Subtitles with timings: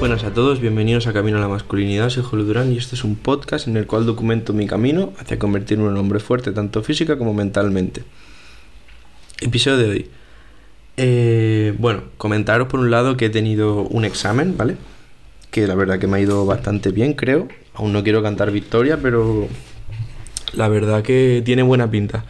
[0.00, 3.04] Buenas a todos, bienvenidos a Camino a la Masculinidad, soy Julio Durán y este es
[3.04, 6.82] un podcast en el cual documento mi camino hacia convertirme en un hombre fuerte tanto
[6.82, 8.02] física como mentalmente.
[9.42, 10.10] Episodio de hoy.
[10.96, 14.78] Eh, bueno, comentaros por un lado que he tenido un examen, ¿vale?
[15.50, 17.48] Que la verdad que me ha ido bastante bien, creo.
[17.74, 19.48] Aún no quiero cantar victoria, pero
[20.54, 22.24] la verdad que tiene buena pinta.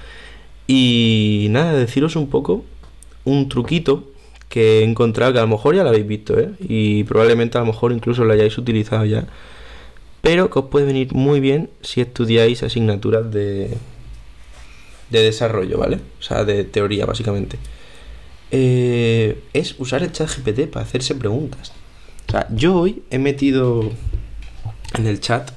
[0.66, 2.64] Y nada, deciros un poco
[3.23, 4.10] un truquito
[4.50, 6.50] que he encontrado que a lo mejor ya lo habéis visto, ¿eh?
[6.58, 9.27] Y probablemente a lo mejor incluso lo hayáis utilizado ya.
[10.22, 13.70] Pero que os puede venir muy bien si estudiáis asignaturas de,
[15.08, 16.00] de desarrollo, ¿vale?
[16.18, 17.58] O sea, de teoría, básicamente.
[18.50, 21.72] Eh, es usar el chat GPT para hacerse preguntas.
[22.28, 23.92] O sea, yo hoy he metido
[24.98, 25.52] en el chat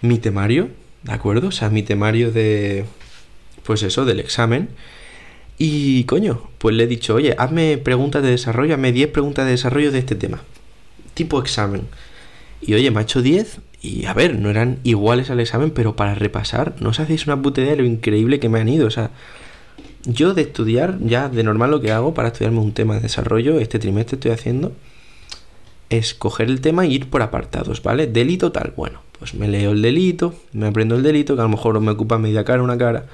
[0.00, 0.70] mi temario,
[1.02, 1.48] ¿de acuerdo?
[1.48, 2.86] O sea, mi temario de,
[3.62, 4.70] pues eso, del examen.
[5.62, 9.50] Y coño, pues le he dicho, oye, hazme preguntas de desarrollo, hazme 10 preguntas de
[9.50, 10.40] desarrollo de este tema.
[11.12, 11.82] Tipo examen.
[12.62, 15.96] Y oye, me ha hecho 10 y a ver, no eran iguales al examen, pero
[15.96, 18.86] para repasar, no os hacéis una puta de lo increíble que me han ido.
[18.86, 19.10] O sea,
[20.06, 23.60] yo de estudiar, ya de normal lo que hago para estudiarme un tema de desarrollo,
[23.60, 24.72] este trimestre estoy haciendo,
[25.90, 28.06] es coger el tema y ir por apartados, ¿vale?
[28.06, 31.50] Delito tal, bueno, pues me leo el delito, me aprendo el delito, que a lo
[31.50, 33.04] mejor me ocupa media cara, una cara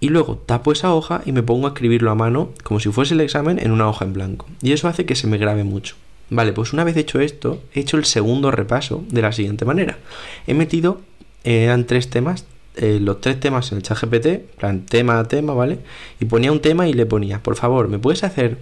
[0.00, 3.14] y luego tapo esa hoja y me pongo a escribirlo a mano como si fuese
[3.14, 4.46] el examen en una hoja en blanco.
[4.62, 5.96] Y eso hace que se me grabe mucho.
[6.28, 9.98] Vale, pues una vez hecho esto, he hecho el segundo repaso de la siguiente manera.
[10.46, 11.00] He metido,
[11.44, 15.28] eh, eran tres temas, eh, los tres temas en el chat GPT, plan tema a
[15.28, 15.78] tema, ¿vale?
[16.20, 18.58] Y ponía un tema y le ponía, por favor, ¿me puedes hacer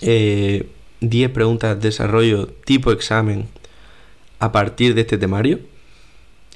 [0.00, 3.48] 10 eh, preguntas de desarrollo tipo examen
[4.38, 5.58] a partir de este temario?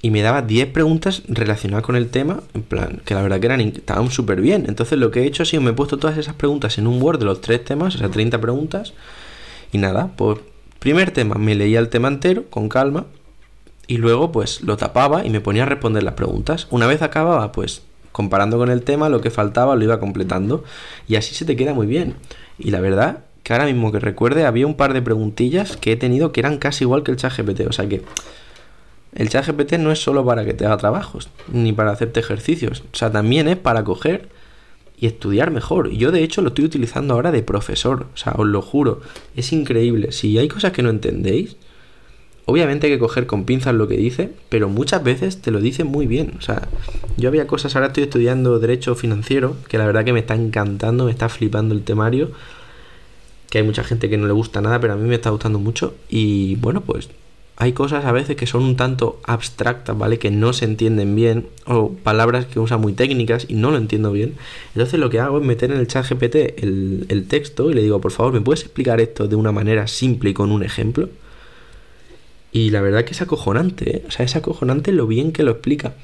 [0.05, 3.47] Y me daba 10 preguntas relacionadas con el tema, en plan, que la verdad que
[3.47, 4.67] eran estaban súper bien.
[4.69, 7.01] Entonces lo que he hecho ha sido, me he puesto todas esas preguntas en un
[7.01, 8.93] Word de los tres temas, o sea, 30 preguntas,
[9.73, 10.41] y nada, pues
[10.79, 13.07] primer tema, me leía el tema entero, con calma,
[13.87, 16.67] y luego pues lo tapaba y me ponía a responder las preguntas.
[16.69, 17.81] Una vez acababa, pues
[18.13, 20.65] comparando con el tema, lo que faltaba lo iba completando,
[21.09, 22.13] y así se te queda muy bien.
[22.59, 25.97] Y la verdad que ahora mismo que recuerde, había un par de preguntillas que he
[25.97, 28.03] tenido que eran casi igual que el chat GPT, o sea que
[29.15, 32.83] el chat GPT no es solo para que te haga trabajos, ni para hacerte ejercicios.
[32.93, 34.29] O sea, también es para coger
[34.99, 35.91] y estudiar mejor.
[35.91, 38.07] Yo de hecho lo estoy utilizando ahora de profesor.
[38.13, 39.03] O sea, os lo juro.
[39.37, 40.13] Es increíble.
[40.13, 41.57] Si hay cosas que no entendéis,
[42.45, 45.85] obviamente hay que coger con pinzas lo que dice, pero muchas veces te lo dice
[45.85, 46.35] muy bien.
[46.39, 46.69] O sea,
[47.17, 51.05] yo había cosas, ahora estoy estudiando derecho financiero, que la verdad que me está encantando,
[51.05, 52.33] me está flipando el temario.
[53.49, 55.61] Que hay mucha gente que no le gusta nada, pero a mí me está gustando
[55.61, 55.95] mucho.
[56.09, 57.09] Y bueno, pues
[57.57, 60.19] hay cosas a veces que son un tanto abstractas, ¿vale?
[60.19, 64.11] Que no se entienden bien, o palabras que usan muy técnicas y no lo entiendo
[64.11, 64.35] bien.
[64.75, 67.83] Entonces lo que hago es meter en el chat GPT el, el texto y le
[67.83, 71.09] digo, por favor, ¿me puedes explicar esto de una manera simple y con un ejemplo?
[72.51, 74.03] Y la verdad que es acojonante, ¿eh?
[74.09, 75.95] O sea, es acojonante lo bien que lo explica.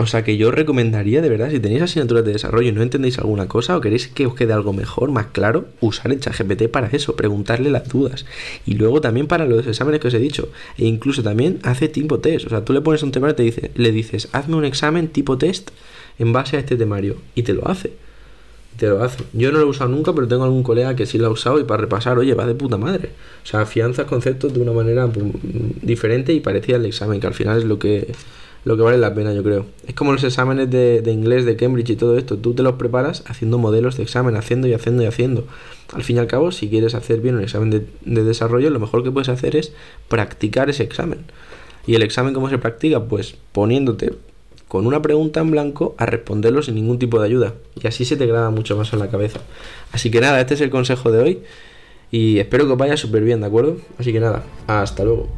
[0.00, 3.18] O sea que yo recomendaría de verdad, si tenéis asignaturas de desarrollo y no entendéis
[3.18, 6.68] alguna cosa o queréis que os quede algo mejor, más claro, usar el chat GPT
[6.68, 8.24] para eso, preguntarle las dudas.
[8.64, 10.48] Y luego también para los exámenes que os he dicho.
[10.78, 12.46] E incluso también hace tipo test.
[12.46, 15.08] O sea, tú le pones un temario y te dice, le dices, hazme un examen
[15.08, 15.70] tipo test
[16.18, 17.16] en base a este temario.
[17.34, 17.92] Y te lo hace.
[18.78, 19.24] Te lo hace.
[19.34, 21.60] Yo no lo he usado nunca, pero tengo algún colega que sí lo ha usado
[21.60, 23.10] y para repasar, oye, va de puta madre.
[23.44, 25.26] O sea, afianzas conceptos de una manera pues,
[25.82, 28.12] diferente y parecida al examen, que al final es lo que
[28.64, 29.66] lo que vale la pena, yo creo.
[29.86, 32.36] Es como los exámenes de, inglés de Cambridge y todo esto.
[32.36, 35.46] Tú te los preparas haciendo modelos de examen, haciendo y haciendo y haciendo.
[35.92, 38.80] Al fin y al cabo, si quieres hacer bien un examen de, de desarrollo, lo
[38.80, 39.72] mejor que puedes hacer es
[40.08, 41.20] practicar ese examen.
[41.86, 43.04] ¿Y el examen cómo se practica?
[43.04, 44.12] Pues poniéndote
[44.68, 47.54] con una pregunta en blanco a responderlo sin ningún tipo de ayuda.
[47.82, 49.40] Y así se te graba mucho más en la cabeza.
[49.90, 51.42] Así que nada, este es el consejo de hoy.
[52.12, 53.78] Y espero que os vaya súper bien, ¿de acuerdo?
[53.98, 55.28] Así que nada, hasta luego.